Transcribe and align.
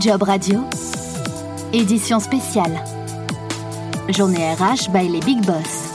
Job 0.00 0.22
Radio, 0.22 0.64
édition 1.72 2.20
spéciale. 2.20 2.82
Journée 4.08 4.52
RH 4.54 4.90
by 4.90 5.08
les 5.08 5.20
Big 5.20 5.44
Boss. 5.46 5.85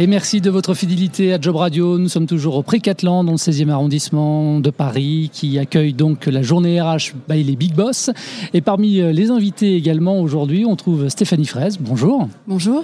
Et 0.00 0.06
merci 0.06 0.40
de 0.40 0.48
votre 0.48 0.72
fidélité 0.72 1.34
à 1.34 1.38
Job 1.38 1.56
Radio. 1.56 1.98
Nous 1.98 2.08
sommes 2.08 2.26
toujours 2.26 2.56
au 2.56 2.62
Précatlan, 2.62 3.22
dans 3.22 3.32
le 3.32 3.36
16e 3.36 3.68
arrondissement 3.68 4.58
de 4.58 4.70
Paris, 4.70 5.28
qui 5.30 5.58
accueille 5.58 5.92
donc 5.92 6.24
la 6.24 6.40
journée 6.40 6.80
RH 6.80 7.12
by 7.28 7.44
les 7.44 7.54
Big 7.54 7.74
Boss. 7.74 8.08
Et 8.54 8.62
parmi 8.62 9.02
euh, 9.02 9.12
les 9.12 9.30
invités 9.30 9.76
également 9.76 10.18
aujourd'hui, 10.18 10.64
on 10.64 10.74
trouve 10.74 11.10
Stéphanie 11.10 11.44
Fraise. 11.44 11.76
Bonjour. 11.78 12.30
Bonjour. 12.48 12.82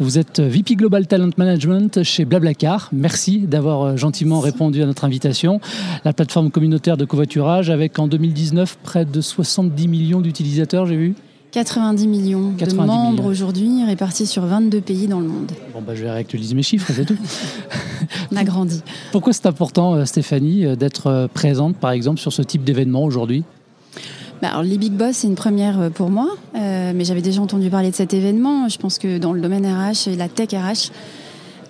Vous 0.00 0.18
êtes 0.18 0.40
VP 0.40 0.76
Global 0.76 1.06
Talent 1.06 1.28
Management 1.36 2.02
chez 2.02 2.24
Blablacar. 2.24 2.88
Merci 2.94 3.40
d'avoir 3.40 3.82
euh, 3.82 3.96
gentiment 3.98 4.40
répondu 4.40 4.82
à 4.82 4.86
notre 4.86 5.04
invitation. 5.04 5.60
La 6.06 6.14
plateforme 6.14 6.50
communautaire 6.50 6.96
de 6.96 7.04
covoiturage 7.04 7.68
avec 7.68 7.98
en 7.98 8.08
2019 8.08 8.78
près 8.82 9.04
de 9.04 9.20
70 9.20 9.86
millions 9.86 10.22
d'utilisateurs, 10.22 10.86
j'ai 10.86 10.96
vu. 10.96 11.14
90 11.54 12.08
millions 12.08 12.50
de 12.50 12.74
membres 12.74 13.26
aujourd'hui, 13.26 13.84
répartis 13.86 14.26
sur 14.26 14.44
22 14.44 14.80
pays 14.80 15.06
dans 15.06 15.20
le 15.20 15.28
monde. 15.28 15.52
Bon, 15.72 15.82
bah, 15.86 15.94
je 15.94 16.02
vais 16.02 16.10
réactualiser 16.10 16.52
mes 16.56 16.64
chiffres, 16.64 16.90
c'est 16.92 17.04
tout. 17.04 17.16
On 18.32 18.36
a 18.36 18.42
grandi. 18.42 18.82
Pourquoi 19.12 19.32
c'est 19.32 19.46
important, 19.46 19.94
euh, 19.94 20.04
Stéphanie, 20.04 20.66
euh, 20.66 20.74
d'être 20.74 21.06
euh, 21.06 21.28
présente, 21.32 21.76
par 21.76 21.92
exemple, 21.92 22.18
sur 22.18 22.32
ce 22.32 22.42
type 22.42 22.64
d'événement 22.64 23.04
aujourd'hui? 23.04 23.44
Bah, 24.42 24.48
alors, 24.48 24.64
les 24.64 24.78
Big 24.78 24.94
Boss, 24.94 25.18
c'est 25.18 25.28
une 25.28 25.36
première 25.36 25.92
pour 25.92 26.10
moi, 26.10 26.28
mais 26.54 27.04
j'avais 27.04 27.22
déjà 27.22 27.40
entendu 27.40 27.70
parler 27.70 27.92
de 27.92 27.94
cet 27.94 28.14
événement. 28.14 28.68
Je 28.68 28.78
pense 28.78 28.98
que 28.98 29.18
dans 29.18 29.32
le 29.32 29.40
domaine 29.40 29.64
RH 29.64 30.08
et 30.08 30.16
la 30.16 30.28
tech 30.28 30.48
RH, 30.48 30.90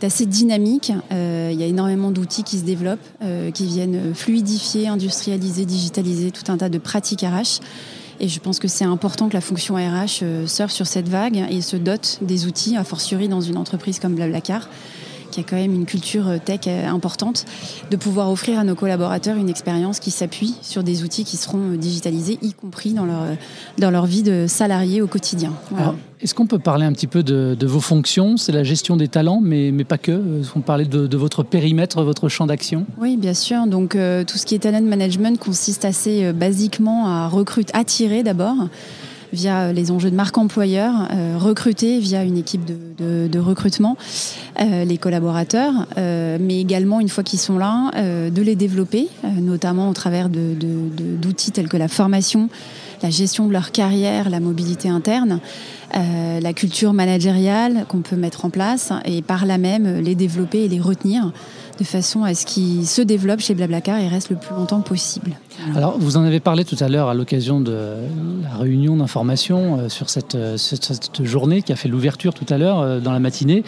c'est 0.01 0.07
assez 0.07 0.25
dynamique. 0.25 0.93
il 1.11 1.61
y 1.61 1.63
a 1.63 1.67
énormément 1.67 2.11
d'outils 2.11 2.43
qui 2.43 2.59
se 2.59 2.65
développent, 2.65 3.07
qui 3.53 3.67
viennent 3.67 4.15
fluidifier, 4.15 4.89
industrialiser, 4.89 5.67
digitaliser 5.67 6.31
tout 6.31 6.51
un 6.51 6.57
tas 6.57 6.71
de 6.71 6.79
pratiques 6.79 7.21
RH. 7.21 7.61
Et 8.21 8.29
je 8.29 8.41
pense 8.41 8.59
que 8.59 8.69
c'est 8.69 8.85
important 8.85 9.29
que 9.29 9.35
la 9.35 9.41
fonction 9.41 9.75
RH 9.75 10.23
euh, 10.23 10.47
surfe 10.47 10.73
sur 10.73 10.87
cette 10.87 11.09
vague 11.09 11.45
et 11.51 11.61
se 11.61 11.77
dote 11.77 12.19
des 12.23 12.47
outils, 12.47 12.77
a 12.77 12.85
fortiori 12.85 13.29
dans 13.29 13.41
une 13.41 13.57
entreprise 13.57 13.99
comme 13.99 14.15
Blablacar, 14.15 14.69
qui 15.35 15.41
a 15.41 15.43
quand 15.43 15.57
même 15.57 15.75
une 15.75 15.87
culture 15.87 16.29
euh, 16.29 16.39
tech 16.43 16.61
euh, 16.69 16.87
importante, 16.87 17.45
de 17.91 17.97
pouvoir 17.97 18.31
offrir 18.31 18.59
à 18.59 18.65
nos 18.65 18.77
collaborateurs 18.77 19.37
une 19.37 19.49
expérience 19.49 19.99
qui 19.99 20.13
s'appuie 20.13 20.55
sur 20.63 20.85
des 20.85 21.03
outils 21.03 21.25
qui 21.25 21.37
seront 21.37 21.73
digitalisés, 21.73 22.39
y 22.41 22.53
compris 22.53 22.93
dans 22.93 23.05
leur, 23.05 23.27
dans 23.79 23.91
leur 23.91 24.07
vie 24.07 24.23
de 24.23 24.47
salarié 24.47 25.03
au 25.03 25.07
quotidien. 25.07 25.53
Est-ce 26.25 26.35
qu'on 26.35 26.47
peut 26.47 26.59
parler 26.59 26.87
un 26.87 26.93
petit 26.93 27.07
peu 27.07 27.23
de, 27.23 27.67
vos 27.67 27.81
fonctions? 27.81 28.39
C'est 28.39 28.53
la 28.53 28.63
gestion 28.63 28.97
des 28.97 29.09
talents, 29.09 29.41
mais, 29.43 29.71
mais 29.73 29.85
pas 29.85 29.99
que. 29.99 30.41
Est-ce 30.41 30.53
qu'on 30.53 30.63
parlait 30.63 30.87
de, 30.87 31.07
de, 31.07 31.17
votre 31.19 31.43
périmètre, 31.43 32.03
votre 32.03 32.31
champ 32.31 32.47
d'action? 32.47 32.87
Oui, 32.99 33.19
bien 33.19 33.35
sûr. 33.35 33.67
Donc, 33.67 33.95
euh, 33.95 34.25
tout 34.25 34.39
ce 34.39 34.47
qui 34.47 34.55
est 34.55 34.61
talent 34.61 34.81
management 34.81 35.39
consiste 35.39 35.85
assez 35.85 36.25
euh, 36.25 36.33
basiquement 36.33 37.09
à 37.09 37.29
recruter, 37.29 37.71
attirer 37.75 38.23
d'abord 38.23 38.57
via 39.35 39.73
les 39.73 39.91
enjeux 39.91 40.11
de 40.11 40.17
marque 40.17 40.39
employeur, 40.39 41.09
euh, 41.13 41.37
recruter 41.39 41.99
via 41.99 42.25
une 42.25 42.39
équipe 42.39 42.65
de, 42.65 43.39
recrutement 43.39 43.97
les 44.59 44.97
collaborateurs, 44.97 45.87
mais 45.97 46.61
également, 46.61 47.01
une 47.01 47.09
fois 47.09 47.25
qu'ils 47.25 47.41
sont 47.41 47.59
là, 47.59 47.91
de 48.31 48.43
les 48.43 48.55
développer, 48.55 49.09
notamment 49.25 49.91
au 49.91 49.93
travers 49.93 50.29
d'outils 50.31 51.51
tels 51.51 51.69
que 51.69 51.77
la 51.77 51.89
formation, 51.89 52.49
la 53.03 53.11
gestion 53.11 53.47
de 53.47 53.53
leur 53.53 53.73
carrière, 53.73 54.31
la 54.31 54.41
mobilité 54.41 54.89
interne, 54.89 55.41
euh, 55.97 56.41
la 56.41 56.53
culture 56.53 56.93
managériale 56.93 57.85
qu'on 57.89 58.01
peut 58.01 58.17
mettre 58.17 58.45
en 58.45 58.51
place 58.51 58.93
et 59.05 59.23
par 59.23 59.47
là 59.47 59.59
même 59.59 60.01
les 60.01 60.15
développer 60.15 60.65
et 60.65 60.69
les 60.69 60.81
retenir 60.81 61.33
de 61.79 61.85
façon 61.85 62.25
à 62.25 62.35
ce 62.35 62.47
qu'ils 62.47 62.87
se 62.87 63.03
développent 63.03 63.41
chez 63.41 63.55
Blablacar 63.55 63.99
et 63.99 64.09
restent 64.09 64.31
le 64.31 64.37
plus 64.37 64.55
longtemps 64.55 64.81
possible. 64.81 65.33
Alors, 65.77 65.99
vous 65.99 66.17
en 66.17 66.25
avez 66.25 66.41
parlé 66.41 66.65
tout 66.65 66.77
à 66.81 66.89
l'heure 66.89 67.09
à 67.09 67.15
l'occasion 67.15 67.61
de 67.61 67.95
la 68.43 68.57
réunion 68.59 68.97
d'information 68.97 69.79
euh, 69.79 69.89
sur 69.89 70.07
euh, 70.35 70.57
cette, 70.57 70.85
cette, 70.87 71.25
journée 71.25 71.63
qui 71.63 71.73
a 71.73 71.77
fait 71.77 71.89
l'ouverture 71.89 72.35
tout 72.35 72.47
à 72.49 72.59
l'heure 72.59 73.01
dans 73.01 73.13
la 73.13 73.21
matinée. 73.21 73.63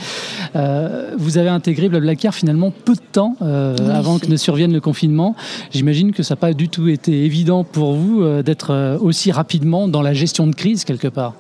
vous 0.54 1.38
avez 1.38 1.48
intégré 1.48 1.88
Blablacar 1.88 2.34
finalement 2.34 2.70
peu 2.70 2.94
de 2.94 3.00
temps 3.12 3.36
avant 3.40 4.18
que 4.18 4.26
ne 4.26 4.36
survienne 4.36 4.72
le 4.72 4.80
confinement. 4.80 5.34
J'imagine 5.70 6.12
que 6.12 6.22
ça 6.22 6.34
n'a 6.34 6.36
pas 6.40 6.52
du 6.52 6.68
tout 6.68 6.88
été 6.88 7.24
évident 7.24 7.64
pour 7.64 7.94
vous 7.94 8.42
d'être 8.42 8.98
aussi 9.00 9.32
rapidement 9.32 9.88
dans 9.88 10.02
la 10.02 10.12
gestion 10.12 10.46
de 10.46 10.54
crise 10.54 10.84
quelque 10.84 11.08
part. 11.08 11.34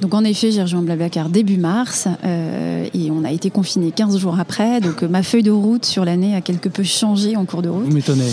Donc 0.00 0.14
en 0.14 0.24
effet, 0.24 0.50
j'ai 0.50 0.62
rejoint 0.62 0.82
Blablacar 0.82 1.28
début 1.28 1.56
mars 1.56 2.08
euh, 2.24 2.86
et 2.92 3.10
on 3.10 3.24
a 3.24 3.30
été 3.30 3.50
confiné 3.50 3.92
15 3.92 4.18
jours 4.18 4.38
après. 4.38 4.80
Donc 4.80 5.02
euh, 5.02 5.08
ma 5.08 5.22
feuille 5.22 5.42
de 5.42 5.50
route 5.50 5.84
sur 5.84 6.04
l'année 6.04 6.34
a 6.34 6.40
quelque 6.40 6.68
peu 6.68 6.82
changé 6.82 7.36
en 7.36 7.44
cours 7.44 7.62
de 7.62 7.68
route. 7.68 7.84
Vous 7.84 7.94
m'étonnez. 7.94 8.32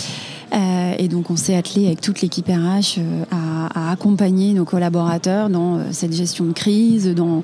Euh, 0.54 0.96
et 0.98 1.08
donc 1.08 1.30
on 1.30 1.38
s'est 1.38 1.56
attelé 1.56 1.86
avec 1.86 2.02
toute 2.02 2.22
l'équipe 2.22 2.48
RH 2.48 3.00
à, 3.32 3.92
accompagner 3.92 4.54
nos 4.54 4.66
collaborateurs 4.66 5.50
dans 5.50 5.92
cette 5.92 6.14
gestion 6.14 6.46
de 6.46 6.52
crise, 6.52 7.08
dans 7.14 7.44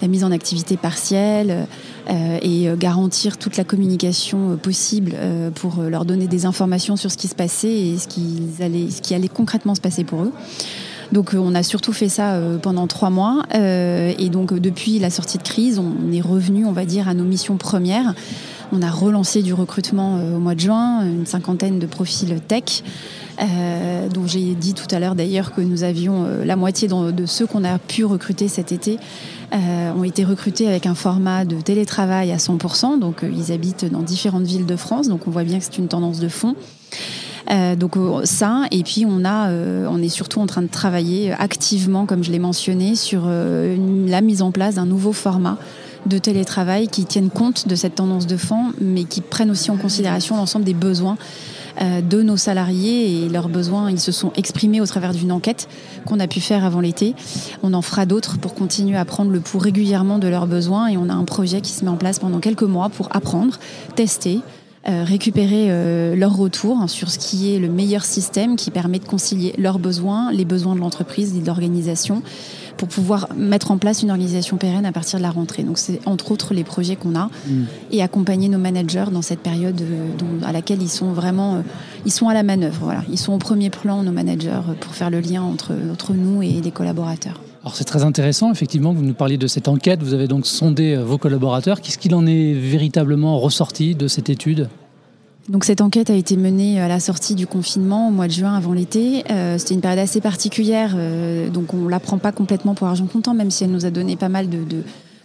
la 0.00 0.08
mise 0.08 0.24
en 0.24 0.30
activité 0.30 0.76
partielle 0.76 1.66
et 2.42 2.68
garantir 2.78 3.38
toute 3.38 3.56
la 3.56 3.64
communication 3.64 4.58
possible 4.58 5.14
pour 5.54 5.82
leur 5.82 6.04
donner 6.04 6.26
des 6.26 6.44
informations 6.44 6.96
sur 6.96 7.10
ce 7.10 7.16
qui 7.16 7.28
se 7.28 7.34
passait 7.34 7.72
et 7.72 7.96
ce 7.98 8.62
allait, 8.62 8.90
ce 8.90 9.00
qui 9.00 9.14
allait 9.14 9.28
concrètement 9.28 9.74
se 9.74 9.80
passer 9.80 10.04
pour 10.04 10.22
eux. 10.22 10.32
Donc 11.12 11.34
euh, 11.34 11.38
on 11.38 11.54
a 11.54 11.62
surtout 11.62 11.92
fait 11.92 12.08
ça 12.08 12.34
euh, 12.34 12.58
pendant 12.58 12.86
trois 12.86 13.10
mois. 13.10 13.42
Euh, 13.54 14.12
et 14.18 14.28
donc 14.28 14.54
depuis 14.54 14.98
la 14.98 15.10
sortie 15.10 15.38
de 15.38 15.42
crise, 15.42 15.78
on 15.78 16.12
est 16.12 16.20
revenu, 16.20 16.64
on 16.64 16.72
va 16.72 16.84
dire, 16.84 17.08
à 17.08 17.14
nos 17.14 17.24
missions 17.24 17.56
premières. 17.56 18.14
On 18.72 18.82
a 18.82 18.90
relancé 18.90 19.42
du 19.42 19.54
recrutement 19.54 20.16
au 20.16 20.40
mois 20.40 20.56
de 20.56 20.60
juin, 20.60 21.02
une 21.04 21.24
cinquantaine 21.24 21.78
de 21.78 21.86
profils 21.86 22.40
tech. 22.40 22.82
dont 24.12 24.26
j'ai 24.26 24.56
dit 24.56 24.74
tout 24.74 24.92
à 24.92 24.98
l'heure 24.98 25.14
d'ailleurs 25.14 25.54
que 25.54 25.60
nous 25.60 25.84
avions 25.84 26.26
la 26.44 26.56
moitié 26.56 26.88
de, 26.88 27.26
ceux 27.26 27.46
qu'on 27.46 27.62
a 27.62 27.78
pu 27.78 28.04
recruter 28.04 28.48
cet 28.48 28.72
été 28.72 28.98
ont 29.52 30.02
été 30.02 30.24
recrutés 30.24 30.66
avec 30.66 30.86
un 30.86 30.96
format 30.96 31.44
de 31.44 31.60
télétravail 31.60 32.32
à 32.32 32.38
100%. 32.38 32.98
Donc 32.98 33.22
ils 33.22 33.52
habitent 33.52 33.84
dans 33.84 34.02
différentes 34.02 34.46
villes 34.46 34.66
de 34.66 34.76
France. 34.76 35.06
Donc 35.06 35.28
on 35.28 35.30
voit 35.30 35.44
bien 35.44 35.60
que 35.60 35.64
c'est 35.64 35.78
une 35.78 35.86
tendance 35.86 36.18
de 36.18 36.28
fond. 36.28 36.56
Euh, 37.50 37.76
donc 37.76 37.96
euh, 37.96 38.24
ça, 38.24 38.64
et 38.70 38.82
puis 38.82 39.04
on 39.08 39.24
a, 39.24 39.50
euh, 39.50 39.86
on 39.88 40.02
est 40.02 40.08
surtout 40.08 40.40
en 40.40 40.46
train 40.46 40.62
de 40.62 40.68
travailler 40.68 41.32
activement, 41.32 42.06
comme 42.06 42.24
je 42.24 42.32
l'ai 42.32 42.38
mentionné, 42.38 42.96
sur 42.96 43.26
la 43.26 44.20
mise 44.20 44.42
en 44.42 44.50
place 44.50 44.76
d'un 44.76 44.86
nouveau 44.86 45.12
format 45.12 45.58
de 46.06 46.18
télétravail 46.18 46.86
qui 46.88 47.04
tienne 47.04 47.30
compte 47.30 47.66
de 47.66 47.74
cette 47.74 47.96
tendance 47.96 48.26
de 48.26 48.36
fond, 48.36 48.72
mais 48.80 49.04
qui 49.04 49.20
prenne 49.20 49.50
aussi 49.50 49.70
en 49.70 49.76
considération 49.76 50.36
l'ensemble 50.36 50.64
des 50.64 50.74
besoins 50.74 51.16
de 51.80 52.22
nos 52.22 52.38
salariés 52.38 53.24
et 53.24 53.28
leurs 53.28 53.50
besoins, 53.50 53.90
ils 53.90 54.00
se 54.00 54.12
sont 54.12 54.32
exprimés 54.34 54.80
au 54.80 54.86
travers 54.86 55.12
d'une 55.12 55.30
enquête 55.30 55.68
qu'on 56.06 56.20
a 56.20 56.26
pu 56.26 56.40
faire 56.40 56.64
avant 56.64 56.80
l'été. 56.80 57.14
On 57.62 57.74
en 57.74 57.82
fera 57.82 58.06
d'autres 58.06 58.38
pour 58.38 58.54
continuer 58.54 58.96
à 58.96 59.04
prendre 59.04 59.30
le 59.30 59.40
pouls 59.40 59.58
régulièrement 59.58 60.18
de 60.18 60.28
leurs 60.28 60.46
besoins 60.46 60.86
et 60.86 60.96
on 60.96 61.10
a 61.10 61.12
un 61.12 61.24
projet 61.24 61.60
qui 61.60 61.72
se 61.72 61.84
met 61.84 61.90
en 61.90 61.96
place 61.96 62.18
pendant 62.18 62.38
quelques 62.38 62.62
mois 62.62 62.88
pour 62.88 63.14
apprendre, 63.14 63.58
tester, 63.94 64.40
récupérer 65.04 65.66
euh, 65.68 66.14
leur 66.14 66.36
retour 66.36 66.88
sur 66.88 67.10
ce 67.10 67.18
qui 67.18 67.52
est 67.52 67.58
le 67.58 67.68
meilleur 67.68 68.04
système 68.04 68.56
qui 68.56 68.70
permet 68.70 68.98
de 68.98 69.04
concilier 69.04 69.52
leurs 69.58 69.78
besoins, 69.78 70.30
les 70.30 70.44
besoins 70.44 70.76
de 70.76 70.80
l'entreprise 70.80 71.36
et 71.36 71.40
de 71.40 71.46
l'organisation 71.46 72.22
pour 72.76 72.88
pouvoir 72.88 73.28
mettre 73.34 73.70
en 73.70 73.78
place 73.78 74.02
une 74.02 74.10
organisation 74.10 74.58
pérenne 74.58 74.86
à 74.86 74.92
partir 74.92 75.18
de 75.18 75.22
la 75.22 75.30
rentrée. 75.30 75.64
Donc 75.64 75.78
c'est 75.78 75.98
entre 76.06 76.30
autres 76.30 76.54
les 76.54 76.62
projets 76.62 76.94
qu'on 76.94 77.16
a 77.16 77.30
mm. 77.48 77.64
et 77.90 78.02
accompagner 78.02 78.48
nos 78.48 78.58
managers 78.58 79.06
dans 79.10 79.22
cette 79.22 79.40
période 79.40 79.80
euh, 79.80 80.44
à 80.44 80.52
laquelle 80.52 80.82
ils 80.82 80.90
sont 80.90 81.12
vraiment 81.12 81.64
ils 82.04 82.12
sont 82.12 82.28
à 82.28 82.34
la 82.34 82.42
manœuvre. 82.42 82.80
Voilà. 82.82 83.02
Ils 83.10 83.18
sont 83.18 83.32
au 83.32 83.38
premier 83.38 83.70
plan, 83.70 84.02
nos 84.02 84.12
managers, 84.12 84.60
pour 84.80 84.94
faire 84.94 85.10
le 85.10 85.20
lien 85.20 85.42
entre, 85.42 85.72
entre 85.90 86.12
nous 86.12 86.42
et 86.42 86.60
les 86.60 86.70
collaborateurs. 86.70 87.40
Alors 87.66 87.74
c'est 87.74 87.82
très 87.82 88.04
intéressant, 88.04 88.52
effectivement, 88.52 88.92
vous 88.92 89.02
nous 89.02 89.12
parliez 89.12 89.38
de 89.38 89.48
cette 89.48 89.66
enquête, 89.66 90.00
vous 90.00 90.14
avez 90.14 90.28
donc 90.28 90.46
sondé 90.46 90.94
euh, 90.94 91.02
vos 91.02 91.18
collaborateurs. 91.18 91.80
Qu'est-ce 91.80 91.98
qu'il 91.98 92.14
en 92.14 92.24
est 92.24 92.52
véritablement 92.52 93.40
ressorti 93.40 93.96
de 93.96 94.06
cette 94.06 94.30
étude? 94.30 94.68
Donc 95.48 95.64
cette 95.64 95.80
enquête 95.80 96.08
a 96.08 96.14
été 96.14 96.36
menée 96.36 96.80
à 96.80 96.86
la 96.86 97.00
sortie 97.00 97.34
du 97.34 97.48
confinement 97.48 98.06
au 98.06 98.12
mois 98.12 98.28
de 98.28 98.32
juin 98.32 98.54
avant 98.54 98.72
l'été. 98.72 99.24
Euh, 99.32 99.58
c'était 99.58 99.74
une 99.74 99.80
période 99.80 99.98
assez 99.98 100.20
particulière, 100.20 100.94
euh, 100.94 101.50
donc 101.50 101.74
on 101.74 101.88
la 101.88 101.98
prend 101.98 102.18
pas 102.18 102.30
complètement 102.30 102.76
pour 102.76 102.86
argent 102.86 103.06
comptant, 103.06 103.34
même 103.34 103.50
si 103.50 103.64
elle 103.64 103.72
nous 103.72 103.84
a 103.84 103.90
donné 103.90 104.14
pas 104.14 104.28
mal 104.28 104.46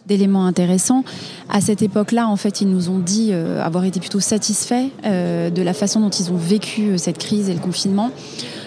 d'éléments 0.07 0.47
intéressants. 0.47 1.03
À 1.47 1.61
cette 1.61 1.83
époque-là, 1.83 2.27
en 2.27 2.37
fait, 2.37 2.59
ils 2.59 2.69
nous 2.69 2.89
ont 2.89 2.97
dit 2.97 3.33
avoir 3.33 3.83
été 3.85 3.99
plutôt 3.99 4.19
satisfaits 4.19 4.89
de 5.03 5.61
la 5.61 5.73
façon 5.73 5.99
dont 5.99 6.09
ils 6.09 6.31
ont 6.31 6.37
vécu 6.37 6.97
cette 6.97 7.19
crise 7.19 7.49
et 7.49 7.53
le 7.53 7.59
confinement, 7.59 8.09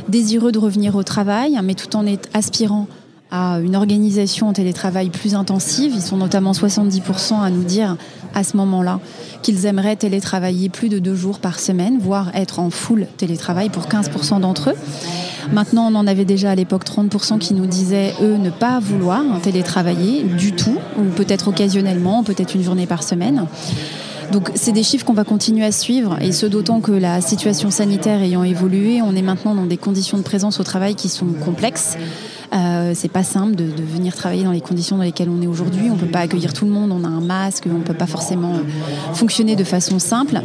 désireux 0.09 0.53
de 0.53 0.61
revenir 0.61 0.95
au 0.95 1.03
travail, 1.03 1.59
mais 1.65 1.75
tout 1.75 1.97
en 1.97 2.05
aspirant 2.35 2.87
à 3.35 3.59
une 3.59 3.75
organisation 3.75 4.49
en 4.49 4.53
télétravail 4.53 5.11
plus 5.11 5.35
intensive. 5.35 5.93
Ils 5.97 6.03
sont 6.03 6.17
notamment 6.17 6.53
70% 6.53 7.43
à 7.43 7.51
nous 7.51 7.65
dire 7.65 7.97
à 8.33 8.45
ce 8.45 8.57
moment-là 8.57 9.01
qu'ils 9.43 9.67
aimeraient 9.67 9.97
télétravailler 9.97 10.69
plus 10.69 10.89
de 10.89 11.01
deux 11.01 11.17
jours 11.17 11.41
par 11.41 11.59
semaine, 11.59 11.99
voire 11.99 12.31
être 12.37 12.61
en 12.61 12.71
full 12.71 13.09
télétravail 13.17 13.71
pour 13.71 13.87
15% 13.87 14.41
d'entre 14.41 14.71
eux. 14.71 14.77
Maintenant, 15.53 15.91
on 15.91 15.97
en 15.97 16.07
avait 16.07 16.25
déjà 16.25 16.53
à 16.53 16.55
l'époque 16.55 16.85
30% 16.85 17.39
qui 17.39 17.55
nous 17.55 17.67
disaient, 17.67 18.15
eux, 18.23 18.37
ne 18.37 18.51
pas 18.51 18.79
vouloir 18.79 19.23
télétravailler 19.43 20.23
du 20.23 20.53
tout, 20.53 20.79
ou 20.97 21.03
peut-être 21.17 21.49
occasionnellement, 21.49 22.23
peut-être 22.23 22.55
une 22.55 22.63
journée 22.63 22.87
par 22.87 23.03
semaine. 23.03 23.47
Donc 24.33 24.51
c'est 24.55 24.73
des 24.73 24.83
chiffres 24.83 25.05
qu'on 25.05 25.13
va 25.13 25.25
continuer 25.25 25.65
à 25.65 25.73
suivre 25.73 26.17
et 26.23 26.33
ce 26.33 26.47
d'autant 26.47 26.81
que 26.81 26.93
la 26.93 27.21
situation 27.21 27.71
sanitaire 27.71 28.23
ayant 28.23 28.43
évolué, 28.43 29.03
on 29.03 29.15
est 29.15 29.23
maintenant 29.23 29.55
dans 29.55 29.67
des 29.67 29.77
conditions 29.77 30.17
de 30.17 30.23
présence 30.23 30.61
au 30.61 30.65
travail 30.65 30.95
qui 30.95 31.11
sont 31.11 31.27
complexes. 31.45 31.99
Euh, 32.55 32.93
c'est 32.95 33.11
pas 33.11 33.25
simple 33.25 33.57
de, 33.57 33.65
venir 33.65 34.15
travailler 34.15 34.45
dans 34.45 34.53
les 34.53 34.61
conditions 34.61 34.97
dans 34.97 35.03
lesquelles 35.03 35.29
on 35.29 35.43
est 35.43 35.47
aujourd'hui. 35.47 35.91
On 35.91 35.97
peut 35.97 36.07
pas 36.07 36.21
accueillir 36.21 36.53
tout 36.53 36.65
le 36.65 36.71
monde, 36.71 36.93
on 36.93 37.05
a 37.05 37.09
un 37.09 37.21
masque, 37.21 37.67
on 37.67 37.81
peut 37.81 37.95
pas 37.95 38.07
forcément 38.07 38.61
fonctionner 39.13 39.57
de 39.57 39.65
façon 39.65 39.99
simple. 39.99 40.41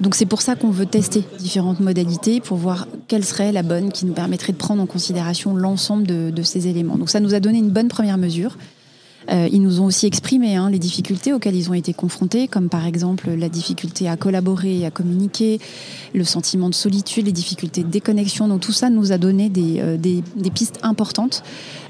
Donc 0.00 0.14
c'est 0.14 0.26
pour 0.26 0.40
ça 0.40 0.54
qu'on 0.54 0.70
veut 0.70 0.86
tester 0.86 1.24
différentes 1.38 1.80
modalités 1.80 2.40
pour 2.40 2.58
voir 2.58 2.86
quelle 3.08 3.24
serait 3.24 3.50
la 3.50 3.62
bonne 3.62 3.90
qui 3.90 4.06
nous 4.06 4.12
permettrait 4.12 4.52
de 4.52 4.58
prendre 4.58 4.82
en 4.82 4.86
considération 4.86 5.56
l'ensemble 5.56 6.06
de, 6.06 6.30
de 6.30 6.42
ces 6.42 6.68
éléments. 6.68 6.96
Donc 6.96 7.10
ça 7.10 7.20
nous 7.20 7.34
a 7.34 7.40
donné 7.40 7.58
une 7.58 7.70
bonne 7.70 7.88
première 7.88 8.18
mesure. 8.18 8.56
Euh, 9.30 9.48
ils 9.50 9.60
nous 9.60 9.80
ont 9.80 9.86
aussi 9.86 10.06
exprimé 10.06 10.56
hein, 10.56 10.70
les 10.70 10.78
difficultés 10.78 11.32
auxquelles 11.32 11.56
ils 11.56 11.70
ont 11.70 11.74
été 11.74 11.92
confrontés, 11.92 12.48
comme 12.48 12.68
par 12.68 12.86
exemple 12.86 13.30
la 13.30 13.48
difficulté 13.48 14.08
à 14.08 14.16
collaborer 14.16 14.78
et 14.80 14.86
à 14.86 14.90
communiquer, 14.90 15.60
le 16.14 16.24
sentiment 16.24 16.68
de 16.68 16.74
solitude, 16.74 17.26
les 17.26 17.32
difficultés 17.32 17.82
de 17.82 17.88
déconnexion. 17.88 18.48
Donc 18.48 18.60
tout 18.60 18.72
ça 18.72 18.90
nous 18.90 19.12
a 19.12 19.18
donné 19.18 19.48
des, 19.48 19.80
euh, 19.80 19.96
des, 19.96 20.22
des 20.36 20.50
pistes 20.50 20.78
importantes 20.82 21.42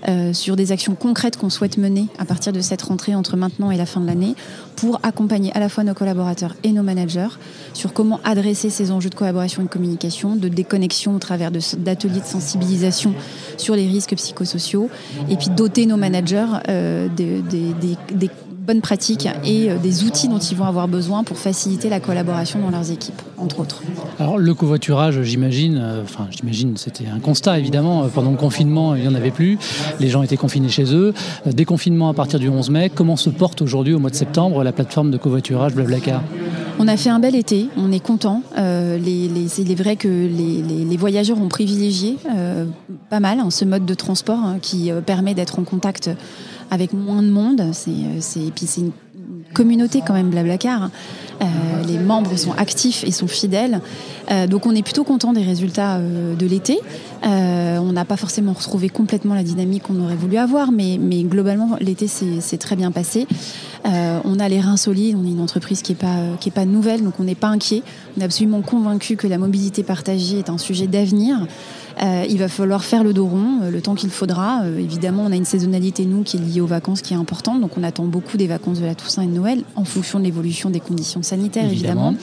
euh, 0.09 0.33
sur 0.33 0.55
des 0.55 0.71
actions 0.71 0.95
concrètes 0.95 1.37
qu'on 1.37 1.51
souhaite 1.51 1.77
mener 1.77 2.07
à 2.19 2.25
partir 2.25 2.53
de 2.53 2.61
cette 2.61 2.83
rentrée 2.83 3.17
entre 3.17 3.37
maintenant 3.37 3.73
et 3.73 3.77
la 3.77 3.87
fin 3.87 4.01
de 4.01 4.07
l'année 4.07 4.35
pour 4.77 5.01
accompagner 5.03 5.53
à 5.55 5.59
la 5.59 5.69
fois 5.69 5.83
nos 5.83 5.95
collaborateurs 5.95 6.55
et 6.63 6.71
nos 6.71 6.85
managers 6.85 7.29
sur 7.75 7.93
comment 7.93 8.21
adresser 8.23 8.71
ces 8.71 8.93
enjeux 8.93 9.11
de 9.11 9.17
collaboration 9.17 9.63
et 9.63 9.65
de 9.65 9.71
communication, 9.71 10.37
de 10.37 10.47
déconnexion 10.47 11.17
au 11.17 11.19
travers 11.19 11.51
d'ateliers 11.51 12.21
de, 12.21 12.25
sensibilisation 12.25 13.13
sur 13.57 13.75
les 13.75 13.89
risques 13.89 14.15
psychosociaux 14.15 14.89
et 15.31 15.37
puis 15.37 15.49
doter 15.49 15.87
nos 15.87 15.97
managers 15.97 16.47
euh, 16.69 17.09
des, 17.49 17.73
des, 17.75 17.97
des 18.15 18.31
bonnes 18.69 18.83
pratiques 18.83 19.27
et 19.45 19.71
euh, 19.71 19.79
des 19.79 20.05
outils 20.05 20.29
dont 20.29 20.39
ils 20.39 20.57
vont 20.57 20.67
avoir 20.67 20.89
besoin 20.89 21.25
pour 21.25 21.39
faciliter 21.39 21.89
la 21.89 22.01
collaboration 22.01 22.61
dans 22.61 22.69
leurs 22.69 22.91
équipes, 22.91 23.21
entre 23.39 23.61
autres. 23.61 23.83
Alors 24.19 24.37
le 24.37 24.53
covoiturage, 24.53 25.23
j'imagine, 25.23 25.79
euh, 25.81 26.03
enfin 26.03 26.27
j'imagine, 26.31 26.77
c'était 26.77 27.07
un 27.07 27.19
constat 27.19 27.59
évidemment. 27.59 28.05
Euh, 28.05 28.09
pendant 28.09 28.31
le 28.31 28.37
confinement, 28.37 28.95
il 28.95 29.03
n'y 29.03 29.09
en 29.09 29.15
avait 29.15 29.31
plus. 29.31 29.59
Les 30.01 30.09
gens 30.11 30.23
étaient 30.23 30.37
confinés 30.37 30.69
chez 30.69 30.95
eux. 30.95 31.15
Déconfinement 31.47 32.11
à 32.11 32.15
partir 32.15 32.39
du 32.39 32.51
11 32.51 32.69
mai. 32.69 32.91
Comment 32.95 33.17
se 33.17 33.31
porte 33.31 33.63
aujourd'hui, 33.63 33.95
au 33.95 34.01
mois 34.01 34.11
de 34.11 34.17
septembre, 34.17 34.63
la 34.63 34.73
plateforme 34.73 35.11
de 35.11 35.17
covoiturage 35.17 35.75
Blablacar? 35.75 36.21
On 36.79 36.89
a 36.89 36.97
fait 36.99 37.11
un 37.11 37.21
bel 37.21 37.35
été, 37.35 37.69
on 37.79 37.91
est 37.91 38.01
content. 38.01 38.43
Euh, 38.59 38.99
il 39.03 39.71
est 39.71 39.83
vrai 39.83 39.97
que 39.97 40.09
les, 40.09 40.97
voyageurs 40.99 41.41
ont 41.41 41.49
privilégié 41.49 42.17
pas 43.09 43.21
mal 43.21 43.39
hein, 43.41 43.51
ce 43.51 43.65
mode 43.65 43.87
de 43.87 43.95
transport 43.95 44.39
hein, 44.39 44.59
qui 44.61 44.91
permet 45.07 45.35
d'être 45.35 45.59
en 45.59 45.63
contact 45.63 46.11
avec 46.71 46.93
moins 46.93 47.23
de 47.23 47.31
monde. 47.31 47.63
C'est, 47.73 48.21
c'est, 48.21 48.41
et 48.41 48.51
puis 48.51 48.67
c'est 48.67 48.83
une 48.83 48.93
communauté 49.55 50.03
quand 50.07 50.15
même, 50.15 50.31
Blablacar. 50.31 50.91
Euh, 51.41 51.45
les 51.87 51.99
membres 51.99 52.37
sont 52.37 52.53
actifs 52.53 53.05
et 53.05 53.11
sont 53.11 53.29
fidèles. 53.29 53.81
Euh, 54.31 54.47
donc 54.47 54.67
on 54.67 54.75
est 54.75 54.83
plutôt 54.83 55.05
content 55.05 55.33
des 55.33 55.43
résultats 55.43 55.97
euh, 55.97 56.35
de 56.35 56.47
l'été. 56.47 56.79
on 57.23 57.93
n'a 57.93 58.05
pas 58.05 58.17
forcément 58.17 58.53
retrouvé 58.53 58.89
complètement 58.89 59.35
la 59.35 59.43
dynamique 59.43 59.85
qu'on 59.85 60.03
aurait 60.03 60.17
voulu 60.17 60.37
avoir, 60.37 60.73
mais, 60.73 60.99
mais 61.01 61.23
globalement 61.23 61.77
l'été 61.81 62.07
s'est 62.09 62.59
très 62.59 62.77
bien 62.77 62.91
passé. 62.91 63.27
on 63.85 64.39
a 64.39 64.49
les 64.49 64.61
reins 64.61 64.77
solides, 64.77 65.17
on 65.19 65.25
est 65.25 65.31
une 65.31 65.41
entreprise 65.41 65.83
qui 65.83 65.93
n'est 65.93 65.99
pas, 65.99 66.17
pas 66.55 66.65
nouvelle, 66.65 67.03
donc 67.03 67.15
on 67.19 67.25
n'est 67.25 67.35
pas 67.35 67.49
inquiet. 67.49 67.83
On 68.17 68.21
est 68.21 68.25
absolument 68.25 68.61
convaincu 68.61 69.17
que 69.17 69.27
la 69.27 69.39
mobilité 69.39 69.83
partagée 69.83 70.39
est 70.41 70.51
un 70.51 70.59
sujet 70.59 70.87
d'avenir. 70.87 71.47
Euh, 72.03 72.25
il 72.29 72.39
va 72.39 72.49
falloir 72.49 72.85
faire 72.85 73.03
le 73.03 73.13
dos 73.13 73.27
rond 73.27 73.61
euh, 73.63 73.71
le 73.71 73.81
temps 73.81 73.95
qu'il 73.95 74.11
faudra. 74.11 74.63
Euh, 74.63 74.79
évidemment, 74.79 75.25
on 75.27 75.33
a 75.33 75.37
une 75.37 75.45
saisonnalité, 75.45 76.05
nous, 76.05 76.23
qui 76.23 76.37
est 76.37 76.41
liée 76.41 76.61
aux 76.61 76.67
vacances, 76.67 77.03
qui 77.03 77.13
est 77.13 77.17
importante. 77.17 77.61
Donc, 77.61 77.77
on 77.77 77.83
attend 77.83 78.05
beaucoup 78.05 78.37
des 78.37 78.47
vacances 78.47 78.81
de 78.81 78.85
la 78.85 78.95
Toussaint 78.95 79.23
et 79.23 79.27
de 79.27 79.33
Noël, 79.33 79.63
en 79.75 79.85
fonction 79.85 80.21
de 80.21 80.25
l'évolution 80.25 80.71
des 80.71 80.81
conditions 80.81 81.23
sanitaires, 81.29 81.71
évidemment. 81.71 82.15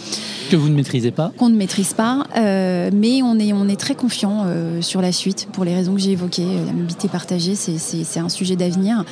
Que 0.49 0.55
vous 0.55 0.69
ne 0.69 0.75
maîtrisez 0.75 1.11
pas 1.11 1.31
Qu'on 1.37 1.49
ne 1.49 1.55
maîtrise 1.55 1.93
pas. 1.93 2.25
mais 2.35 3.21
on 3.23 3.39
est, 3.39 3.53
on 3.53 3.67
est 3.67 3.79
très 3.79 3.95
confiant 3.95 4.45
sur 4.81 5.01
la 5.01 5.11
suite, 5.11 5.47
pour 5.53 5.65
les 5.65 5.73
raisons 5.73 5.93
que 5.93 6.01
j'ai 6.01 6.11
évoquées. 6.11 6.45
La 6.65 6.73
mobilité 6.73 7.07
partagée, 7.07 7.55
c'est 7.55 8.19
un 8.19 8.29
sujet 8.29 8.55
d'avenir. 8.55 9.05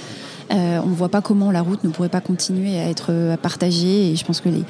on 0.49 0.55
ne 0.87 0.95
voit 0.95 1.09
pas 1.09 1.21
comment 1.21 1.51
la 1.51 1.61
route 1.61 1.83
ne 1.83 1.89
pourrait 1.89 2.09
pas 2.09 2.21
continuer 2.21 2.79
à 2.79 2.89
être 2.89 3.35
partagée. 3.41 4.11
Et 4.11 4.15
je 4.15 4.25
pense 4.25 4.41
que 4.41 4.49
les, 4.49 4.63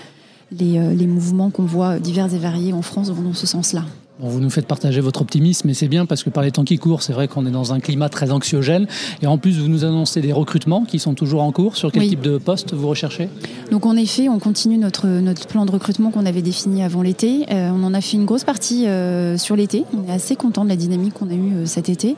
les, 0.52 0.96
les 0.96 1.08
mouvements 1.08 1.50
qu'on 1.50 1.66
voit 1.66 2.00
divers 2.00 2.34
et 2.34 2.38
variés 2.40 2.74
en 2.74 2.81
France 2.81 3.10
vont 3.12 3.24
dans 3.24 3.34
ce 3.34 3.48
sens-là 3.48 3.84
vous 4.19 4.39
nous 4.39 4.50
faites 4.50 4.68
partager 4.68 5.01
votre 5.01 5.21
optimisme, 5.21 5.69
et 5.69 5.74
c'est 5.74 5.88
bien 5.88 6.06
parce 6.06 6.24
que 6.24 6.30
par 6.30 6.44
les 6.44 6.51
temps 6.51 6.63
qui 6.63 6.77
courent, 6.77 7.01
c'est 7.01 7.13
vrai 7.13 7.27
qu'on 7.27 7.45
est 7.45 7.51
dans 7.51 7.74
un 7.74 7.80
climat 7.80 8.10
très 8.10 8.31
anxiogène. 8.31 8.88
Et 9.21 9.27
en 9.27 9.38
plus, 9.38 9.60
vous 9.60 9.68
nous 9.68 9.86
annoncez 9.86 10.21
des 10.21 10.31
recrutements 10.31 10.86
qui 10.86 11.00
sont 11.00 11.13
toujours 11.13 11.42
en 11.42 11.51
cours. 11.51 11.75
Sur 11.77 11.92
quel 11.92 12.07
type 12.07 12.21
de 12.21 12.38
poste 12.38 12.74
vous 12.74 12.88
recherchez? 12.88 13.30
Donc 13.71 13.86
en 13.86 13.95
effet, 13.95 14.30
on 14.30 14.39
continue 14.39 14.77
notre, 14.77 15.07
notre 15.07 15.48
plan 15.48 15.65
de 15.65 15.71
recrutement 15.71 16.12
qu'on 16.12 16.25
avait 16.25 16.42
défini 16.42 16.83
avant 16.83 17.01
l'été. 17.01 17.45
Euh, 17.51 17.71
on 17.74 17.83
en 17.83 17.94
a 17.94 18.01
fait 18.01 18.18
une 18.18 18.25
grosse 18.25 18.44
partie 18.44 18.88
euh, 18.88 19.38
sur 19.38 19.56
l'été. 19.56 19.83
On 19.98 20.07
est 20.07 20.13
assez 20.13 20.36
content 20.36 20.63
de 20.63 20.69
la 20.69 20.75
dynamique 20.75 21.13
qu'on 21.13 21.30
a 21.30 21.33
eue 21.33 21.56
euh, 21.56 21.65
cet 21.65 21.89
été. 21.89 22.15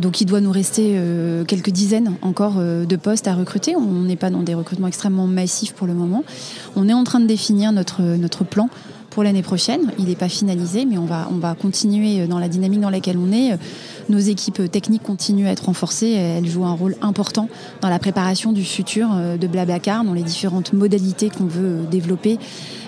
donc 0.00 0.20
il 0.20 0.24
doit 0.24 0.40
nous 0.40 0.52
rester 0.52 0.96
quelques 1.48 1.70
dizaines 1.70 2.12
encore 2.22 2.54
de 2.56 2.96
postes 2.96 3.26
à 3.26 3.34
recruter. 3.34 3.74
On 3.76 4.04
n'est 4.04 4.16
pas 4.16 4.30
dans 4.30 4.42
des 4.42 4.54
recrutements 4.54 4.86
extrêmement 4.86 5.26
massifs 5.26 5.72
pour 5.72 5.86
le 5.86 5.94
moment. 5.94 6.22
On 6.76 6.88
est 6.88 6.92
en 6.92 7.02
train 7.02 7.18
de 7.18 7.26
définir 7.26 7.72
notre, 7.72 8.02
notre 8.02 8.44
plan 8.44 8.68
pour 9.14 9.22
l'année 9.22 9.42
prochaine. 9.42 9.92
Il 9.98 10.06
n'est 10.06 10.16
pas 10.16 10.28
finalisé, 10.28 10.84
mais 10.84 10.98
on 10.98 11.06
va, 11.06 11.28
on 11.30 11.36
va 11.36 11.54
continuer 11.54 12.26
dans 12.26 12.38
la 12.40 12.48
dynamique 12.48 12.80
dans 12.80 12.90
laquelle 12.90 13.16
on 13.16 13.32
est. 13.32 13.56
Nos 14.08 14.18
équipes 14.18 14.70
techniques 14.70 15.04
continuent 15.04 15.46
à 15.46 15.52
être 15.52 15.66
renforcées. 15.66 16.10
Elles 16.10 16.48
jouent 16.48 16.66
un 16.66 16.74
rôle 16.74 16.96
important 17.00 17.48
dans 17.80 17.88
la 17.88 17.98
préparation 17.98 18.52
du 18.52 18.64
futur 18.64 19.08
euh, 19.14 19.36
de 19.36 19.46
Blablacar, 19.46 20.04
dans 20.04 20.12
les 20.12 20.22
différentes 20.22 20.72
modalités 20.72 21.30
qu'on 21.30 21.46
veut 21.46 21.82
développer. 21.90 22.38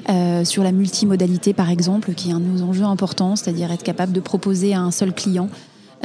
Euh, 0.08 0.44
sur 0.44 0.62
la 0.62 0.70
multimodalité, 0.70 1.52
par 1.52 1.68
exemple, 1.68 2.12
qui 2.14 2.30
est 2.30 2.32
un 2.32 2.38
de 2.38 2.44
nos 2.44 2.62
enjeux 2.62 2.84
importants, 2.84 3.34
c'est-à-dire 3.34 3.72
être 3.72 3.82
capable 3.82 4.12
de 4.12 4.20
proposer 4.20 4.72
à 4.72 4.80
un 4.80 4.92
seul 4.92 5.12
client 5.12 5.48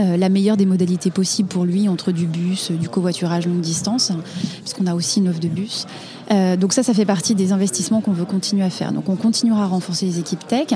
euh, 0.02 0.18
la 0.18 0.30
meilleure 0.30 0.58
des 0.58 0.66
modalités 0.66 1.12
possibles 1.12 1.50
pour 1.50 1.66
lui 1.66 1.88
entre 1.88 2.12
du 2.12 2.26
bus, 2.26 2.72
du 2.72 2.90
covoiturage 2.90 3.46
longue 3.46 3.62
distance, 3.62 4.12
puisqu'on 4.60 4.88
a 4.88 4.96
aussi 4.96 5.20
une 5.20 5.30
offre 5.30 5.40
de 5.40 5.48
bus. 5.48 5.86
Euh, 6.32 6.56
donc 6.56 6.74
ça, 6.74 6.82
ça 6.82 6.94
fait 6.94 7.06
partie 7.06 7.36
des 7.36 7.52
investissements 7.52 8.02
qu'on 8.02 8.14
veut 8.14 8.26
continuer 8.26 8.64
à 8.64 8.70
faire. 8.70 8.94
Donc 8.94 9.10
on 9.10 9.16
continuera 9.16 9.64
à 9.64 9.68
renforcer 9.68 10.06
les 10.06 10.20
équipes 10.20 10.48
tech. 10.48 10.70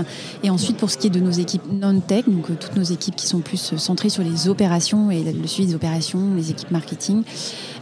Et 0.43 0.49
ensuite, 0.49 0.77
pour 0.77 0.89
ce 0.89 0.97
qui 0.97 1.07
est 1.07 1.11
de 1.11 1.19
nos 1.19 1.31
équipes 1.31 1.63
non-tech, 1.71 2.25
donc 2.27 2.49
euh, 2.49 2.55
toutes 2.59 2.75
nos 2.75 2.83
équipes 2.83 3.15
qui 3.15 3.27
sont 3.27 3.39
plus 3.39 3.75
centrées 3.77 4.09
sur 4.09 4.23
les 4.23 4.47
opérations 4.47 5.11
et 5.11 5.23
le 5.23 5.47
suivi 5.47 5.69
des 5.69 5.75
opérations, 5.75 6.33
les 6.35 6.51
équipes 6.51 6.71
marketing, 6.71 7.23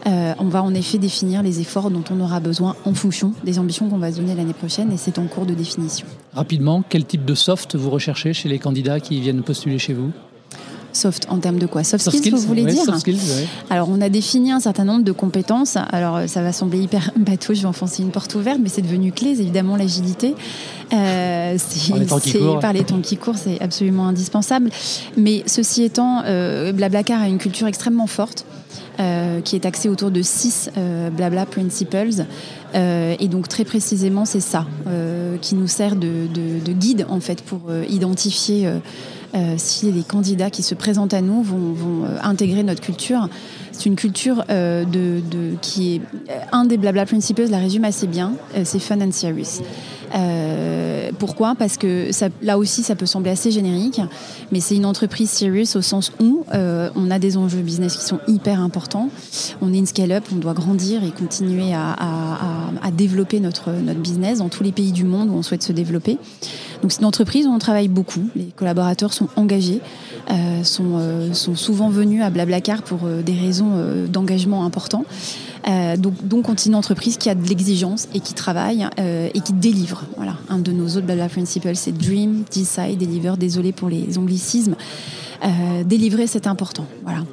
on 0.06 0.50
va 0.50 0.62
en 0.62 0.74
effet 0.74 0.98
définir 0.98 1.44
les 1.44 1.62
efforts 1.62 1.89
dont 1.89 2.04
on 2.12 2.19
aura 2.19 2.42
besoin 2.42 2.75
en 2.86 2.94
fonction 2.94 3.34
des 3.46 3.57
ambitions 3.57 3.89
qu'on 3.89 3.98
va 3.98 4.12
se 4.12 4.18
donner 4.18 4.36
l'année 4.36 4.54
prochaine 4.54 4.92
et 4.92 4.98
c'est 4.98 5.18
en 5.18 5.28
cours 5.28 5.46
de 5.46 5.54
définition. 5.54 6.06
Rapidement, 6.34 6.84
quel 6.88 7.06
type 7.06 7.24
de 7.24 7.36
soft 7.36 7.75
vous 7.75 7.89
recherchez 7.89 8.34
chez 8.34 8.50
les 8.50 8.60
candidats 8.60 9.00
qui 9.00 9.22
viennent 9.22 9.44
postuler 9.44 9.80
chez 9.80 9.94
vous? 9.94 10.12
Soft 10.93 11.27
en 11.29 11.38
termes 11.38 11.57
de 11.57 11.65
quoi 11.65 11.83
Soft, 11.83 12.09
skills, 12.09 12.31
vous 12.31 12.39
voulez 12.39 12.65
dire 12.65 12.83
soft 12.83 13.00
skills, 13.00 13.19
Alors, 13.69 13.89
on 13.89 14.00
a 14.01 14.09
défini 14.09 14.51
un 14.51 14.59
certain 14.59 14.85
nombre 14.85 15.03
de 15.03 15.12
compétences. 15.12 15.77
Alors, 15.91 16.21
ça 16.27 16.41
va 16.41 16.53
sembler 16.53 16.79
hyper 16.79 17.12
bateau, 17.17 17.53
je 17.53 17.62
vais 17.62 17.67
enfoncer 17.67 18.03
une 18.03 18.12
porte 18.12 18.33
ouverte, 18.35 18.59
mais 18.62 18.69
c'est 18.69 18.81
devenu 18.81 19.12
clé, 19.12 19.29
évidemment, 19.29 19.75
l'agilité. 19.75 20.35
Euh, 20.93 21.57
par 21.89 21.97
les 22.00 22.05
temps 22.05 22.19
qui 22.19 22.33
courent. 22.33 22.59
Par 22.59 22.73
les 22.73 22.83
temps 22.83 23.01
qui 23.01 23.17
courent, 23.17 23.38
c'est 23.38 23.59
absolument 23.62 24.07
indispensable. 24.07 24.69
Mais 25.17 25.43
ceci 25.47 25.83
étant, 25.83 26.21
euh, 26.25 26.71
Blablacar 26.71 27.21
a 27.21 27.27
une 27.27 27.39
culture 27.39 27.67
extrêmement 27.67 28.07
forte. 28.07 28.45
Euh, 29.00 29.41
qui 29.41 29.55
est 29.55 29.65
axée 29.65 29.89
autour 29.89 30.12
de 30.12 30.21
six 30.21 30.69
euh, 30.77 31.09
blabla 31.09 31.47
principles. 31.47 32.27
Euh, 32.75 33.15
et 33.19 33.27
donc 33.27 33.47
très 33.47 33.65
précisément, 33.65 34.23
c'est 34.25 34.39
ça 34.39 34.67
qui 35.41 35.55
nous 35.55 35.67
sert 35.67 35.95
de, 35.95 36.27
de, 36.31 36.71
guide 36.71 37.07
en 37.09 37.19
fait 37.19 37.41
pour 37.41 37.62
identifier 37.89 38.69
euh, 39.36 39.56
si 39.58 39.92
les 39.92 40.04
candidats 40.04 40.52
qui 40.52 40.62
se 40.62 40.75
présentent 40.75 41.13
à 41.13 41.22
nous 41.22 41.42
vont, 41.42 41.75
euh, 42.06 42.18
intégrer 42.22 42.62
notre 42.62 42.82
culture. 42.82 43.30
C'est 43.72 43.88
une 43.88 43.96
culture 43.96 44.44
euh, 44.52 44.86
de, 44.86 45.22
qui 45.62 45.96
est 45.96 46.02
un 46.52 46.66
des 46.66 46.78
blabla 46.78 47.06
principes, 47.08 47.42
la 47.50 47.58
résume 47.58 47.86
assez 47.86 48.06
bien, 48.06 48.34
c'est 48.63 48.78
fun 48.78 49.02
and 49.02 49.12
serious. 49.12 49.63
pourquoi? 51.18 51.56
Parce 51.56 51.78
que 51.78 52.10
là 52.44 52.60
aussi, 52.60 52.84
ça 52.84 52.96
peut 52.96 53.08
sembler 53.08 53.32
assez 53.32 53.50
générique, 53.50 54.00
mais 54.52 54.60
c'est 54.60 54.75
une 54.75 54.86
entreprise 54.86 55.32
serious 55.32 55.75
au 55.75 55.82
sens 55.82 56.12
où 56.20 56.46
on 56.52 57.10
a 57.10 57.18
des 57.18 57.36
enjeux 57.36 57.62
business 57.62 57.98
qui 57.98 58.06
sont 58.06 58.20
hyper 58.28 58.62
importants. 58.62 59.10
On 59.62 59.74
est 59.74 59.78
une 59.78 59.88
scale-up, 59.88 60.24
on 60.32 60.36
doit 60.36 60.54
grandir 60.54 61.04
et 61.04 61.10
continuer 61.10 61.74
à, 61.74 61.96
à, 62.84 62.92
développer 62.92 63.40
notre, 63.40 63.72
notre 63.72 64.00
business 64.00 64.38
dans 64.38 64.50
tous 64.50 64.63
les 64.63 64.72
pays 64.72 64.92
du 64.92 65.04
monde 65.04 65.30
où 65.30 65.34
on 65.34 65.42
souhaite 65.42 65.63
se 65.63 65.72
développer. 65.72 66.20
Donc 66.84 66.92
c'est 66.92 67.00
une 67.00 67.06
entreprise 67.06 67.48
où 67.48 67.50
on 67.50 67.60
travaille 67.60 67.88
beaucoup. 67.88 68.28
Les 68.36 68.52
collaborateurs 68.58 69.13
sont 69.13 69.30
engagés, 69.38 69.80
euh, 70.30 70.63
sont, 70.66 70.98
euh, 71.00 71.34
sont, 71.34 71.56
souvent 71.56 71.90
venus 71.90 72.22
à 72.22 72.30
Blablacar 72.30 72.84
pour 72.84 73.06
euh, 73.06 73.22
des 73.22 73.32
raisons 73.34 73.72
d'engagement 74.12 74.66
importants. 74.66 75.06
donc, 75.98 76.28
donc 76.28 76.50
on 76.50 76.54
est 76.54 76.66
une 76.66 76.75
entreprise 76.75 77.16
qui 77.16 77.30
a 77.30 77.36
de 77.36 77.48
l'exigence 77.48 78.10
et 78.13 78.20
qui 78.20 78.34
travaille 78.34 78.86
et 78.98 79.40
qui 79.40 79.54
délivre. 79.54 80.04
Voilà. 80.18 80.36
Un 80.50 80.60
de 80.60 80.74
nos 80.74 80.88
autres 80.90 81.06
Blabla 81.06 81.30
Principles, 81.30 81.75
c'est 81.75 81.98
Dream, 81.98 82.44
Decide, 82.54 82.98
Deliver. 83.00 83.36
Désolé 83.40 83.72
pour 83.72 83.88
les 83.88 84.18
anglicismes. 84.18 84.75
délivrer, 85.86 86.28
c'est 86.28 86.48
important. 86.48 86.86
Voilà. 87.06 87.24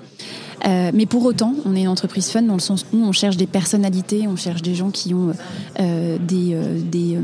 mais 0.92 1.07
pour 1.07 1.25
autant, 1.25 1.54
on 1.64 1.75
est 1.75 1.83
une 1.83 1.88
entreprise 1.88 2.30
fun 2.30 2.42
dans 2.42 2.54
le 2.54 2.61
sens 2.61 2.87
où 2.92 2.99
on 2.99 3.12
cherche 3.12 3.37
des 3.37 3.49
personnalités, 3.49 4.28
on 4.28 4.37
cherche 4.37 4.62
des 4.62 4.76
gens 4.76 4.90
qui 4.90 5.12
ont 5.12 5.33
des, 5.78 6.57
des, 6.85 7.19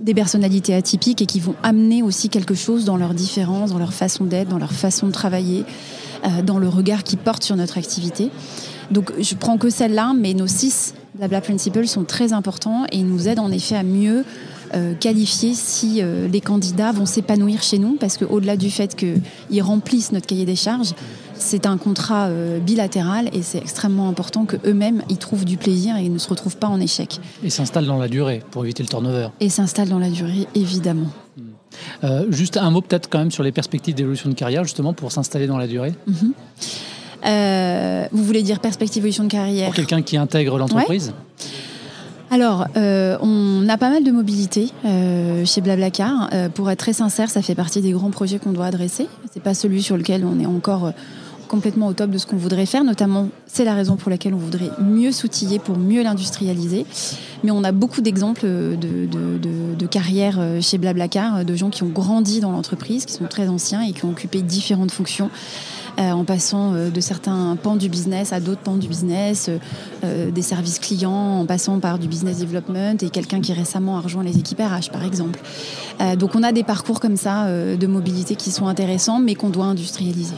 des, 0.00 0.14
personnalités 0.14 0.74
atypiques 0.74 1.22
et 1.22 1.26
qui 1.26 1.40
vont 1.40 1.54
amener 1.62 2.02
aussi 2.02 2.28
quelque 2.28 2.54
chose 2.54 2.84
dans 2.84 2.96
leur 2.96 3.14
différence, 3.14 3.70
dans 3.70 3.78
leur 3.78 3.92
façon 3.92 4.24
d'être, 4.24 4.48
dans 4.48 4.58
leur 4.58 4.72
façon 4.72 5.06
de 5.06 5.12
travailler, 5.12 5.64
dans 6.44 6.58
le 6.58 6.68
regard 6.68 7.04
qu'ils 7.04 7.18
portent 7.18 7.44
sur 7.44 7.56
notre 7.56 7.78
activité. 7.78 8.30
Donc 8.90 9.12
je 9.20 9.34
prends 9.34 9.58
que 9.58 9.70
celle-là, 9.70 10.12
mais 10.16 10.34
nos 10.34 10.46
six 10.46 10.94
Blabla 11.16 11.40
Principles 11.40 11.86
sont 11.86 12.04
très 12.04 12.32
importants 12.32 12.84
et 12.92 13.02
nous 13.02 13.28
aident 13.28 13.40
en 13.40 13.50
effet 13.50 13.76
à 13.76 13.82
mieux 13.82 14.24
euh, 14.74 14.94
qualifier 14.94 15.54
si 15.54 16.02
euh, 16.02 16.28
les 16.28 16.40
candidats 16.40 16.92
vont 16.92 17.06
s'épanouir 17.06 17.62
chez 17.62 17.78
nous, 17.78 17.96
parce 17.96 18.18
qu'au-delà 18.18 18.56
du 18.56 18.70
fait 18.70 18.96
qu'ils 18.96 19.62
remplissent 19.62 20.12
notre 20.12 20.26
cahier 20.26 20.44
des 20.44 20.56
charges, 20.56 20.92
c'est 21.38 21.66
un 21.66 21.76
contrat 21.76 22.26
euh, 22.26 22.58
bilatéral 22.58 23.28
et 23.32 23.42
c'est 23.42 23.58
extrêmement 23.58 24.08
important 24.08 24.44
qu'eux-mêmes 24.44 25.02
y 25.08 25.16
trouvent 25.16 25.44
du 25.44 25.56
plaisir 25.56 25.96
et 25.96 26.08
ne 26.08 26.18
se 26.18 26.28
retrouvent 26.28 26.56
pas 26.56 26.68
en 26.68 26.80
échec. 26.80 27.20
Et 27.42 27.50
s'installent 27.50 27.86
dans 27.86 27.98
la 27.98 28.08
durée 28.08 28.42
pour 28.50 28.64
éviter 28.64 28.82
le 28.82 28.88
turnover. 28.88 29.28
Et 29.40 29.48
s'installent 29.48 29.88
dans 29.88 29.98
la 29.98 30.10
durée, 30.10 30.46
évidemment. 30.54 31.08
juste 32.30 32.56
un 32.56 32.70
mot 32.70 32.80
peut-être 32.80 33.08
quand 33.10 33.18
même 33.18 33.30
sur 33.30 33.42
les 33.42 33.52
perspectives 33.52 33.94
d'évolution 33.94 34.30
de 34.30 34.34
carrière, 34.34 34.64
justement 34.64 34.92
pour 34.92 35.12
s'installer 35.12 35.46
dans 35.46 35.58
la 35.58 35.66
durée. 35.66 35.94
Mhm. 36.06 38.08
vous 38.12 38.24
voulez 38.24 38.42
dire 38.42 38.60
perspective 38.60 39.02
d'évolution 39.02 39.24
de 39.24 39.30
carrière? 39.30 39.66
Pour 39.66 39.76
quelqu'un 39.76 40.02
qui 40.02 40.16
intègre 40.16 40.58
l'entreprise? 40.58 41.12
Alors, 42.30 42.66
euh, 42.76 43.16
on 43.20 43.68
a 43.68 43.76
pas 43.76 43.90
mal 43.90 44.02
de 44.02 44.10
mobilité 44.10 44.70
euh, 44.84 45.44
chez 45.44 45.60
Blablacar. 45.60 46.28
Euh, 46.32 46.48
pour 46.48 46.70
être 46.70 46.78
très 46.78 46.92
sincère, 46.92 47.30
ça 47.30 47.40
fait 47.40 47.54
partie 47.54 47.80
des 47.80 47.92
grands 47.92 48.10
projets 48.10 48.38
qu'on 48.38 48.52
doit 48.52 48.66
adresser. 48.66 49.06
C'est 49.32 49.42
pas 49.42 49.54
celui 49.54 49.82
sur 49.82 49.96
lequel 49.96 50.24
on 50.24 50.40
est 50.40 50.46
encore 50.46 50.92
complètement 51.46 51.88
au 51.88 51.92
top 51.92 52.10
de 52.10 52.18
ce 52.18 52.26
qu'on 52.26 52.36
voudrait 52.36 52.66
faire. 52.66 52.84
Notamment, 52.84 53.28
c'est 53.46 53.64
la 53.64 53.74
raison 53.74 53.96
pour 53.96 54.10
laquelle 54.10 54.34
on 54.34 54.38
voudrait 54.38 54.70
mieux 54.80 55.12
s'outiller 55.12 55.58
pour 55.58 55.78
mieux 55.78 56.02
l'industrialiser. 56.02 56.86
Mais 57.44 57.50
on 57.50 57.64
a 57.64 57.72
beaucoup 57.72 58.00
d'exemples 58.00 58.46
de, 58.46 59.06
de, 59.06 59.86
carrières 59.86 60.40
chez 60.60 60.78
Blablacar, 60.78 61.44
de 61.44 61.54
gens 61.54 61.70
qui 61.70 61.84
ont 61.84 61.88
grandi 61.88 62.40
dans 62.40 62.50
l'entreprise, 62.50 63.04
qui 63.04 63.12
sont 63.12 63.26
très 63.26 63.48
anciens 63.48 63.82
et 63.82 63.92
qui 63.92 64.04
ont 64.04 64.10
occupé 64.10 64.42
différentes 64.42 64.90
fonctions. 64.90 65.30
Euh, 65.98 66.10
en 66.10 66.24
passant 66.24 66.74
euh, 66.74 66.90
de 66.90 67.00
certains 67.00 67.56
pans 67.62 67.76
du 67.76 67.88
business 67.88 68.34
à 68.34 68.40
d'autres 68.40 68.60
pans 68.60 68.76
du 68.76 68.86
business, 68.86 69.48
euh, 70.04 70.30
des 70.30 70.42
services 70.42 70.78
clients, 70.78 71.40
en 71.40 71.46
passant 71.46 71.80
par 71.80 71.98
du 71.98 72.06
business 72.06 72.38
development 72.38 72.98
et 73.00 73.08
quelqu'un 73.08 73.40
qui 73.40 73.54
récemment 73.54 73.96
a 73.96 74.00
rejoint 74.00 74.22
les 74.22 74.36
équipes 74.36 74.60
RH, 74.60 74.90
par 74.92 75.04
exemple. 75.04 75.40
donc 76.18 76.34
on 76.34 76.42
a 76.42 76.52
des 76.52 76.64
parcours 76.64 77.00
comme 77.00 77.16
ça 77.16 77.46
de 77.48 77.86
mobilité 77.86 78.36
qui 78.36 78.50
sont 78.50 78.66
intéressants, 78.66 79.20
mais 79.20 79.34
qu'on 79.34 79.48
doit 79.48 79.64
industrialiser. 79.64 80.34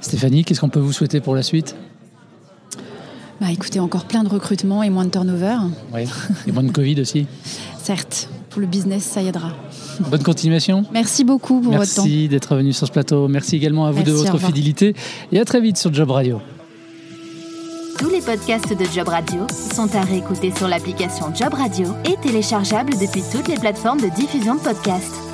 Stéphanie, 0.00 0.44
qu'est-ce 0.44 0.60
qu'on 0.60 0.68
peut 0.68 0.80
vous 0.80 0.92
souhaiter 0.92 1.20
pour 1.20 1.34
la 1.34 1.42
suite 1.42 1.76
bah, 3.40 3.46
écoutez, 3.50 3.80
encore 3.80 4.04
plein 4.04 4.22
de 4.22 4.28
recrutements 4.28 4.82
et 4.82 4.90
moins 4.90 5.06
de 5.06 5.10
turnover. 5.10 5.56
Oui, 5.94 6.02
et 6.46 6.52
moins 6.52 6.62
de 6.62 6.70
Covid 6.70 7.00
aussi. 7.00 7.26
Certes, 7.82 8.28
pour 8.50 8.60
le 8.60 8.66
business, 8.66 9.02
ça 9.02 9.22
y 9.22 9.28
aidera. 9.28 9.52
Bonne 10.10 10.22
continuation. 10.22 10.84
Merci 10.92 11.24
beaucoup 11.24 11.60
pour 11.60 11.72
votre 11.72 11.94
temps. 11.94 12.02
Merci 12.02 12.28
d'être 12.28 12.54
venu 12.54 12.74
sur 12.74 12.86
ce 12.86 12.92
plateau. 12.92 13.28
Merci 13.28 13.56
également 13.56 13.86
à 13.86 13.92
vous 13.92 14.02
de 14.02 14.12
votre 14.12 14.38
fidélité 14.38 14.94
et 15.32 15.40
à 15.40 15.44
très 15.46 15.62
vite 15.62 15.78
sur 15.78 15.92
Job 15.92 16.10
Radio. 16.10 16.40
Tous 17.98 18.10
les 18.10 18.20
podcasts 18.20 18.78
de 18.78 18.84
Job 18.94 19.08
Radio 19.08 19.46
sont 19.74 19.94
à 19.94 20.02
réécouter 20.02 20.52
sur 20.54 20.68
l'application 20.68 21.34
Job 21.34 21.54
Radio 21.54 21.88
et 22.04 22.16
téléchargeables 22.22 22.92
depuis 22.98 23.22
toutes 23.32 23.48
les 23.48 23.56
plateformes 23.56 24.00
de 24.00 24.14
diffusion 24.14 24.54
de 24.54 24.60
podcasts. 24.60 25.29